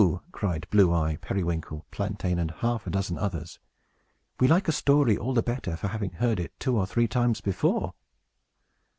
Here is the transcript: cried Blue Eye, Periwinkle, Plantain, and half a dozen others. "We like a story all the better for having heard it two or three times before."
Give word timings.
cried 0.31 0.65
Blue 0.71 0.91
Eye, 0.91 1.17
Periwinkle, 1.21 1.85
Plantain, 1.91 2.39
and 2.39 2.49
half 2.49 2.87
a 2.87 2.89
dozen 2.89 3.19
others. 3.19 3.59
"We 4.39 4.47
like 4.47 4.67
a 4.67 4.71
story 4.71 5.15
all 5.15 5.35
the 5.35 5.43
better 5.43 5.75
for 5.77 5.89
having 5.89 6.13
heard 6.13 6.39
it 6.39 6.59
two 6.59 6.75
or 6.75 6.87
three 6.87 7.07
times 7.07 7.39
before." 7.39 7.93